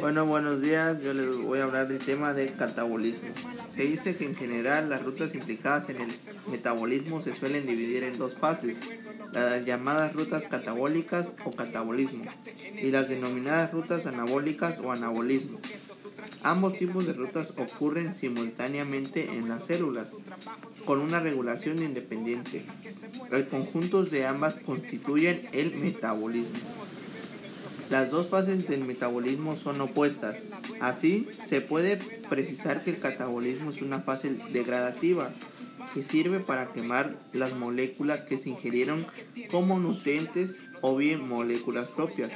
Bueno, 0.00 0.26
buenos 0.26 0.60
días. 0.60 1.00
Yo 1.02 1.14
les 1.14 1.36
voy 1.38 1.60
a 1.60 1.64
hablar 1.64 1.88
del 1.88 1.98
tema 1.98 2.34
del 2.34 2.54
catabolismo. 2.56 3.28
Se 3.68 3.84
dice 3.84 4.16
que 4.16 4.24
en 4.24 4.34
general 4.34 4.88
las 4.88 5.02
rutas 5.02 5.34
implicadas 5.34 5.88
en 5.88 6.00
el 6.00 6.12
metabolismo 6.50 7.20
se 7.20 7.34
suelen 7.34 7.66
dividir 7.66 8.02
en 8.04 8.18
dos 8.18 8.34
fases, 8.34 8.78
las 9.32 9.64
llamadas 9.64 10.14
rutas 10.14 10.44
catabólicas 10.44 11.32
o 11.44 11.52
catabolismo 11.52 12.24
y 12.80 12.90
las 12.90 13.08
denominadas 13.08 13.72
rutas 13.72 14.06
anabólicas 14.06 14.80
o 14.80 14.90
anabolismo. 14.90 15.60
Ambos 16.42 16.76
tipos 16.76 17.06
de 17.06 17.12
rutas 17.12 17.54
ocurren 17.56 18.14
simultáneamente 18.14 19.32
en 19.32 19.48
las 19.48 19.64
células, 19.64 20.14
con 20.84 21.00
una 21.00 21.20
regulación 21.20 21.82
independiente. 21.82 22.64
Los 23.30 23.44
conjuntos 23.44 24.10
de 24.10 24.26
ambas 24.26 24.58
constituyen 24.58 25.48
el 25.52 25.74
metabolismo. 25.76 26.58
Las 27.90 28.10
dos 28.10 28.28
fases 28.28 28.68
del 28.68 28.84
metabolismo 28.84 29.56
son 29.56 29.80
opuestas. 29.80 30.36
Así, 30.80 31.28
se 31.44 31.60
puede 31.60 31.96
precisar 32.28 32.82
que 32.84 32.90
el 32.90 32.98
catabolismo 32.98 33.70
es 33.70 33.82
una 33.82 34.00
fase 34.00 34.36
degradativa 34.52 35.32
que 35.92 36.02
sirve 36.02 36.40
para 36.40 36.72
quemar 36.72 37.14
las 37.32 37.54
moléculas 37.54 38.24
que 38.24 38.38
se 38.38 38.50
ingirieron 38.50 39.06
como 39.50 39.78
nutrientes 39.78 40.56
o 40.80 40.96
bien 40.96 41.28
moléculas 41.28 41.86
propias 41.88 42.32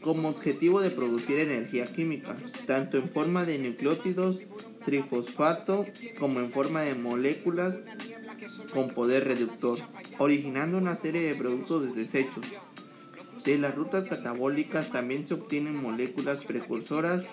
como 0.00 0.28
objetivo 0.28 0.80
de 0.80 0.90
producir 0.90 1.38
energía 1.38 1.86
química, 1.86 2.36
tanto 2.66 2.98
en 2.98 3.08
forma 3.08 3.44
de 3.44 3.58
nucleótidos, 3.58 4.38
trifosfato, 4.84 5.84
como 6.18 6.40
en 6.40 6.50
forma 6.50 6.82
de 6.82 6.94
moléculas 6.94 7.80
con 8.72 8.90
poder 8.90 9.24
reductor, 9.24 9.78
originando 10.18 10.78
una 10.78 10.96
serie 10.96 11.22
de 11.22 11.34
productos 11.34 11.82
de 11.82 12.00
desechos. 12.00 12.46
De 13.48 13.56
las 13.56 13.76
rutas 13.76 14.04
catabólicas 14.04 14.90
también 14.90 15.26
se 15.26 15.32
obtienen 15.32 15.74
moléculas 15.74 16.44
precursoras 16.44 17.24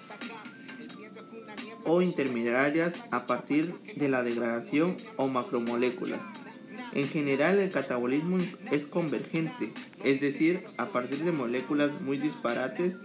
o 1.83 2.01
intermediarias 2.01 3.01
a 3.11 3.27
partir 3.27 3.75
de 3.97 4.07
la 4.07 4.23
degradación 4.23 4.95
o 5.17 5.27
macromoléculas. 5.27 6.21
En 6.93 7.09
general 7.09 7.59
el 7.59 7.69
catabolismo 7.69 8.37
es 8.71 8.85
convergente, 8.85 9.73
es 10.05 10.21
decir, 10.21 10.63
a 10.77 10.85
partir 10.85 11.21
de 11.21 11.33
moléculas 11.33 11.91
muy 11.99 12.17
disparates 12.17 12.99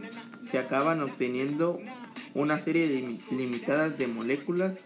se 0.44 0.60
acaban 0.60 1.02
obteniendo 1.02 1.80
una 2.34 2.60
serie 2.60 3.18
limitadas 3.32 3.98
de 3.98 4.06
moléculas 4.06 4.76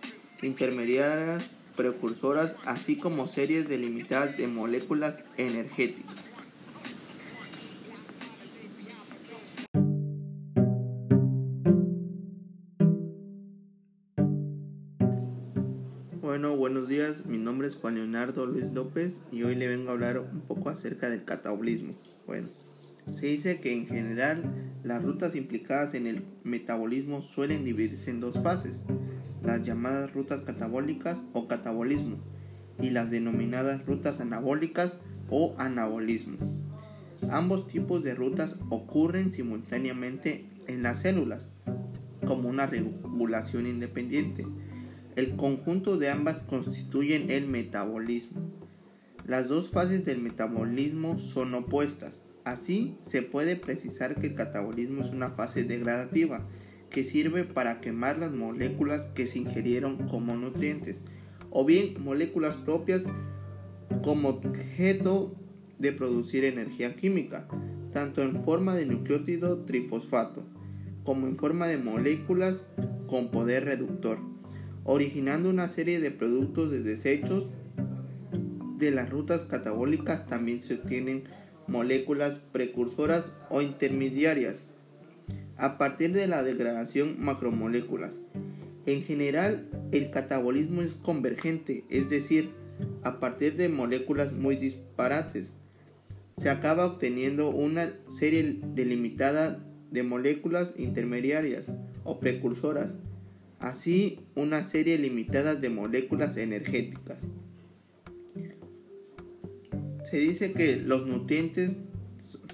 intermediarias 0.41 1.51
precursoras 1.77 2.57
así 2.65 2.97
como 2.97 3.29
series 3.29 3.69
delimitadas 3.69 4.39
de 4.39 4.47
moléculas 4.47 5.25
energéticas. 5.37 6.34
Bueno, 16.25 16.57
buenos 16.57 16.89
días, 16.89 17.27
mi 17.27 17.37
nombre 17.37 17.69
es 17.69 17.77
Juan 17.77 17.97
Leonardo 17.97 18.47
Luis 18.47 18.73
López 18.73 19.21
y 19.31 19.43
hoy 19.43 19.57
le 19.57 19.69
vengo 19.69 19.91
a 19.91 19.93
hablar 19.93 20.19
un 20.21 20.41
poco 20.41 20.71
acerca 20.71 21.11
del 21.11 21.23
catabolismo. 21.23 21.93
Bueno, 22.27 22.49
se 23.13 23.27
dice 23.27 23.61
que 23.61 23.75
en 23.75 23.87
general 23.87 24.43
las 24.85 25.03
rutas 25.03 25.35
implicadas 25.35 25.93
en 25.93 26.07
el 26.07 26.25
metabolismo 26.43 27.21
suelen 27.21 27.67
dividirse 27.67 28.11
en 28.11 28.21
dos 28.21 28.43
fases, 28.43 28.85
las 29.43 29.67
llamadas 29.67 30.15
rutas 30.15 30.47
catabólicas 30.47 31.27
o 31.35 31.47
catabolismo 31.47 32.17
y 32.81 32.89
las 32.89 33.11
denominadas 33.11 33.85
rutas 33.85 34.23
anabólicas 34.23 35.01
o 35.29 35.55
anabolismo. 35.59 36.39
Ambos 37.29 37.67
tipos 37.67 38.03
de 38.03 38.15
rutas 38.15 38.61
ocurren 38.71 39.31
simultáneamente 39.31 40.49
en 40.69 40.83
las 40.83 41.03
células 41.03 41.51
como 42.25 42.49
una 42.49 42.65
regulación 42.65 43.67
independiente 43.67 44.47
el 45.17 45.37
conjunto 45.37 45.97
de 45.97 46.11
ambas 46.11 46.41
constituyen 46.41 47.31
el 47.31 47.47
metabolismo. 47.47 48.51
Las 49.27 49.49
dos 49.49 49.71
fases 49.71 50.05
del 50.05 50.21
metabolismo 50.21 51.19
son 51.19 51.55
opuestas. 51.55 52.23
Así, 52.45 52.97
se 52.99 53.23
puede 53.23 53.57
precisar 53.57 54.17
que 54.17 54.27
el 54.29 54.35
catabolismo 54.35 55.01
es 55.03 55.11
una 55.11 55.31
fase 55.31 55.65
degradativa 55.65 56.47
que 56.91 57.05
sirve 57.05 57.45
para 57.45 57.81
quemar 57.81 58.19
las 58.19 58.33
moléculas 58.33 59.07
que 59.15 59.27
se 59.27 59.39
ingerieron 59.39 60.09
como 60.09 60.37
nutrientes 60.37 61.03
o 61.51 61.65
bien 61.65 61.95
moléculas 62.03 62.57
propias 62.57 63.05
como 64.03 64.29
objeto 64.29 65.35
de 65.79 65.93
producir 65.93 66.45
energía 66.45 66.95
química, 66.97 67.49
tanto 67.93 68.23
en 68.23 68.45
forma 68.45 68.75
de 68.75 68.87
nucleótido 68.87 69.65
trifosfato 69.65 70.45
como 71.05 71.27
en 71.27 71.37
forma 71.37 71.67
de 71.67 71.79
moléculas 71.79 72.67
con 73.07 73.31
poder 73.31 73.65
reductor 73.65 74.34
originando 74.85 75.51
una 75.51 75.69
serie 75.69 76.01
de 76.01 76.11
productos 76.11 76.71
de 76.71 76.83
desechos. 76.83 77.49
De 78.79 78.91
las 78.91 79.11
rutas 79.11 79.45
catabólicas 79.45 80.27
también 80.27 80.63
se 80.63 80.75
obtienen 80.75 81.25
moléculas 81.67 82.39
precursoras 82.53 83.33
o 83.49 83.63
intermediarias 83.63 84.67
a 85.57 85.79
partir 85.79 86.13
de 86.13 86.27
la 86.27 86.43
degradación 86.43 87.17
macromoléculas. 87.19 88.21
En 88.87 89.03
general, 89.03 89.69
el 89.93 90.11
catabolismo 90.11 90.83
es 90.83 90.95
convergente, 90.95 91.85
es 91.89 92.11
decir, 92.11 92.51
a 93.03 93.21
partir 93.21 93.57
de 93.57 93.69
moléculas 93.69 94.33
muy 94.33 94.57
disparates. 94.57 95.53
Se 96.37 96.51
acaba 96.51 96.85
obteniendo 96.85 97.51
una 97.51 97.93
serie 98.09 98.61
delimitada 98.75 99.65
de 99.91 100.03
moléculas 100.03 100.75
intermediarias 100.77 101.73
o 102.03 102.19
precursoras 102.19 102.97
así 103.65 104.21
una 104.35 104.63
serie 104.63 104.99
limitada 104.99 105.55
de 105.55 105.71
moléculas 105.71 106.37
energéticas. 106.37 107.23
Se 110.05 110.19
dice 110.19 110.53
que 110.53 110.77
los 110.77 111.07
nutrientes 111.07 111.81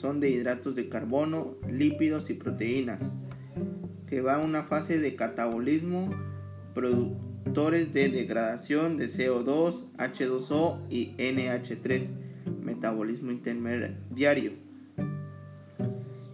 son 0.01 0.21
de 0.21 0.31
hidratos 0.31 0.77
de 0.77 0.89
carbono, 0.89 1.57
lípidos 1.69 2.31
y 2.31 2.35
proteínas, 2.35 3.01
que 4.07 4.21
va 4.21 4.37
a 4.37 4.39
una 4.39 4.63
fase 4.63 5.01
de 5.01 5.17
catabolismo, 5.17 6.15
productores 6.75 7.93
de 7.93 8.09
degradación 8.09 8.97
de 8.97 9.09
CO2, 9.09 9.87
H2O 9.99 10.87
y 10.91 11.17
NH3, 11.17 12.03
metabolismo 12.63 13.33
intermediario. 13.33 14.53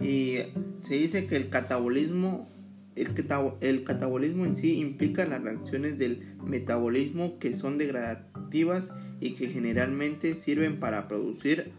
Y 0.02 0.36
se 0.82 0.96
dice 0.96 1.26
que 1.26 1.36
el 1.36 1.48
catabolismo 1.48 2.48
el, 2.96 3.84
catabolismo 3.84 4.46
en 4.46 4.56
sí 4.56 4.78
implica 4.78 5.26
las 5.26 5.42
reacciones 5.42 5.98
del 5.98 6.34
metabolismo 6.44 7.38
que 7.38 7.54
son 7.54 7.78
degradativas 7.78 8.90
y 9.20 9.32
que 9.32 9.48
generalmente 9.48 10.34
sirven 10.34 10.80
para 10.80 11.06
producir 11.06 11.70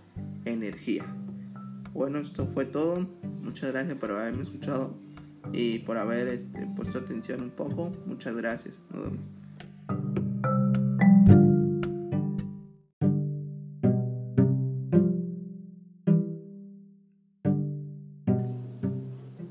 energía. 0.45 1.05
Bueno, 1.93 2.19
esto 2.19 2.45
fue 2.45 2.65
todo. 2.65 3.07
Muchas 3.41 3.71
gracias 3.71 3.97
por 3.97 4.11
haberme 4.11 4.43
escuchado 4.43 4.95
y 5.51 5.79
por 5.79 5.97
haber 5.97 6.27
este, 6.27 6.67
puesto 6.75 6.99
atención 6.99 7.41
un 7.41 7.51
poco. 7.51 7.91
Muchas 8.05 8.35
gracias. 8.35 8.79
Nos 8.91 9.03
vemos. 9.03 9.36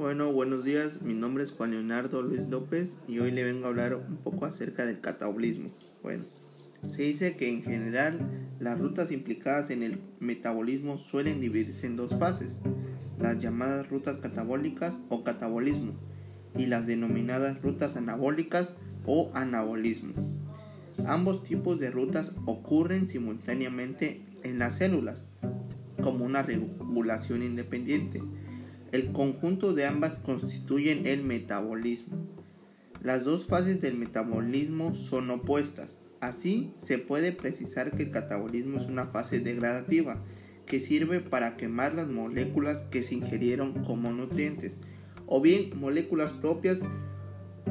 Bueno, 0.06 0.32
buenos 0.32 0.62
días, 0.62 1.02
mi 1.02 1.14
nombre 1.14 1.42
es 1.42 1.50
Juan 1.50 1.72
Leonardo 1.72 2.22
Luis 2.22 2.46
López 2.48 2.96
y 3.08 3.18
hoy 3.18 3.32
le 3.32 3.42
vengo 3.42 3.66
a 3.66 3.70
hablar 3.70 3.96
un 3.96 4.18
poco 4.18 4.46
acerca 4.46 4.86
del 4.86 5.00
catabolismo. 5.00 5.70
Bueno, 6.00 6.22
se 6.86 7.02
dice 7.02 7.36
que 7.36 7.50
en 7.50 7.64
general 7.64 8.20
las 8.60 8.78
rutas 8.78 9.10
implicadas 9.10 9.70
en 9.70 9.82
el 9.82 9.98
metabolismo 10.20 10.96
suelen 10.96 11.40
dividirse 11.40 11.88
en 11.88 11.96
dos 11.96 12.14
fases, 12.20 12.60
las 13.18 13.40
llamadas 13.40 13.90
rutas 13.90 14.20
catabólicas 14.20 15.00
o 15.08 15.24
catabolismo 15.24 15.94
y 16.56 16.66
las 16.66 16.86
denominadas 16.86 17.60
rutas 17.60 17.96
anabólicas 17.96 18.76
o 19.06 19.32
anabolismo. 19.34 20.14
Ambos 21.04 21.42
tipos 21.42 21.80
de 21.80 21.90
rutas 21.90 22.36
ocurren 22.44 23.08
simultáneamente 23.08 24.24
en 24.44 24.60
las 24.60 24.76
células 24.76 25.26
como 26.00 26.24
una 26.24 26.42
regulación 26.42 27.42
independiente 27.42 28.22
el 28.92 29.12
conjunto 29.12 29.74
de 29.74 29.86
ambas 29.86 30.16
constituyen 30.16 31.06
el 31.06 31.22
metabolismo. 31.22 32.16
Las 33.02 33.24
dos 33.24 33.46
fases 33.46 33.80
del 33.80 33.96
metabolismo 33.96 34.94
son 34.94 35.30
opuestas. 35.30 35.98
Así, 36.20 36.72
se 36.76 36.98
puede 36.98 37.32
precisar 37.32 37.92
que 37.92 38.04
el 38.04 38.10
catabolismo 38.10 38.78
es 38.78 38.86
una 38.86 39.06
fase 39.06 39.40
degradativa 39.40 40.22
que 40.66 40.80
sirve 40.80 41.20
para 41.20 41.56
quemar 41.56 41.94
las 41.94 42.08
moléculas 42.08 42.82
que 42.90 43.02
se 43.02 43.14
ingirieron 43.14 43.84
como 43.84 44.12
nutrientes 44.12 44.78
o 45.26 45.40
bien 45.40 45.78
moléculas 45.78 46.32
propias 46.32 46.80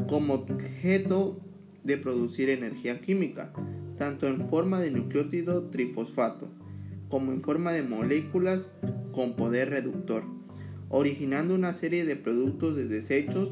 como 0.07 0.35
objeto 0.35 1.41
de 1.83 1.97
producir 1.97 2.49
energía 2.49 3.01
química, 3.01 3.51
tanto 3.97 4.27
en 4.27 4.49
forma 4.49 4.79
de 4.79 4.91
nucleótido 4.91 5.69
trifosfato 5.69 6.49
como 7.09 7.31
en 7.31 7.41
forma 7.41 7.71
de 7.71 7.83
moléculas 7.83 8.71
con 9.13 9.35
poder 9.35 9.69
reductor 9.69 10.23
originando 10.89 11.55
una 11.55 11.73
serie 11.73 12.05
de 12.05 12.15
productos 12.15 12.75
de 12.75 12.87
desechos. 12.87 13.51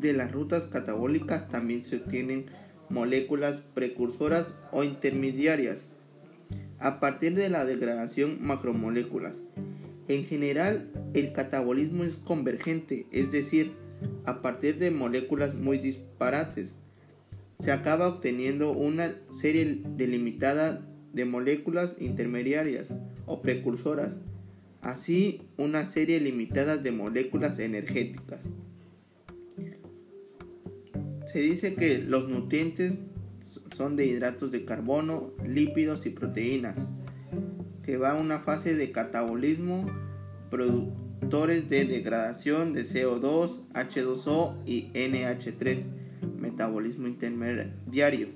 De 0.00 0.12
las 0.12 0.32
rutas 0.32 0.66
catabólicas 0.66 1.48
también 1.48 1.84
se 1.84 1.96
obtienen 1.96 2.46
moléculas 2.88 3.62
precursoras 3.74 4.54
o 4.72 4.84
intermediarias 4.84 5.88
a 6.78 6.98
partir 6.98 7.34
de 7.34 7.48
la 7.48 7.64
degradación 7.64 8.38
macromoléculas. 8.40 9.42
En 10.08 10.24
general, 10.24 10.90
el 11.14 11.32
catabolismo 11.32 12.04
es 12.04 12.16
convergente, 12.16 13.06
es 13.12 13.30
decir, 13.30 13.72
a 14.24 14.42
partir 14.42 14.78
de 14.78 14.90
moléculas 14.90 15.54
muy 15.54 15.78
disparates. 15.78 16.74
Se 17.60 17.70
acaba 17.70 18.08
obteniendo 18.08 18.72
una 18.72 19.14
serie 19.30 19.82
delimitada 19.96 20.84
de 21.12 21.24
moléculas 21.24 21.96
intermediarias 22.00 22.94
o 23.26 23.42
precursoras, 23.42 24.18
así 24.82 25.42
una 25.56 25.84
serie 25.84 26.20
limitada 26.20 26.76
de 26.76 26.92
moléculas 26.92 27.58
energéticas. 27.60 28.44
Se 31.32 31.40
dice 31.40 31.74
que 31.74 31.98
los 31.98 32.28
nutrientes 32.28 33.02
son 33.74 33.96
de 33.96 34.06
hidratos 34.06 34.50
de 34.50 34.64
carbono, 34.64 35.32
lípidos 35.46 36.04
y 36.04 36.10
proteínas, 36.10 36.76
que 37.82 37.96
va 37.96 38.12
a 38.12 38.20
una 38.20 38.38
fase 38.40 38.74
de 38.74 38.92
catabolismo, 38.92 39.86
productores 40.50 41.68
de 41.68 41.86
degradación 41.86 42.74
de 42.74 42.82
CO2, 42.82 43.62
H2O 43.72 44.56
y 44.66 44.90
NH3, 44.92 45.78
metabolismo 46.38 47.06
intermediario. 47.06 48.28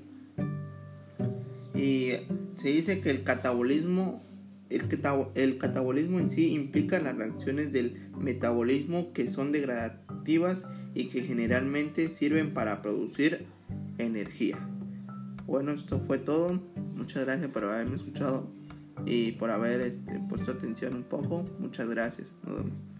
Y 1.74 2.12
se 2.56 2.70
dice 2.70 3.00
que 3.00 3.10
el 3.10 3.22
catabolismo 3.22 4.22
el, 4.70 4.82
el, 5.34 5.58
catabolismo 5.58 6.18
en 6.18 6.30
sí 6.30 6.52
implica 6.52 6.98
las 6.98 7.16
reacciones 7.16 7.72
del 7.72 8.10
metabolismo 8.18 9.12
que 9.12 9.28
son 9.28 9.52
degradativas 9.52 10.64
y 10.94 11.06
que 11.06 11.22
generalmente 11.22 12.08
sirven 12.08 12.54
para 12.54 12.82
producir 12.82 13.46
energía. 13.98 14.58
Bueno, 15.46 15.72
esto 15.72 16.00
fue 16.00 16.18
todo. 16.18 16.60
Muchas 16.96 17.24
gracias 17.24 17.50
por 17.50 17.64
haberme 17.64 17.96
escuchado 17.96 18.50
y 19.04 19.32
por 19.32 19.50
haber 19.50 19.80
este, 19.82 20.18
puesto 20.28 20.52
atención 20.52 20.94
un 20.94 21.04
poco. 21.04 21.44
Muchas 21.60 21.88
gracias. 21.88 22.32
Nos 22.42 22.56
vemos. 22.56 22.95